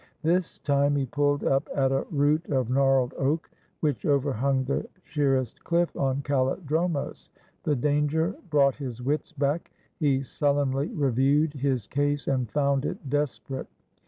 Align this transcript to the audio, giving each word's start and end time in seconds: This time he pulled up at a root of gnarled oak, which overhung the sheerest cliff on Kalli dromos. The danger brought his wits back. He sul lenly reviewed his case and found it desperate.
This 0.23 0.57
time 0.57 0.95
he 0.95 1.05
pulled 1.05 1.43
up 1.43 1.69
at 1.75 1.91
a 1.91 2.07
root 2.09 2.47
of 2.49 2.71
gnarled 2.71 3.13
oak, 3.19 3.51
which 3.81 4.03
overhung 4.03 4.63
the 4.63 4.89
sheerest 5.03 5.63
cliff 5.63 5.95
on 5.95 6.23
Kalli 6.23 6.59
dromos. 6.65 7.29
The 7.61 7.75
danger 7.75 8.35
brought 8.49 8.77
his 8.77 8.99
wits 9.03 9.31
back. 9.31 9.69
He 9.99 10.23
sul 10.23 10.55
lenly 10.55 10.89
reviewed 10.97 11.53
his 11.53 11.85
case 11.85 12.27
and 12.27 12.49
found 12.49 12.83
it 12.83 13.11
desperate. 13.11 13.67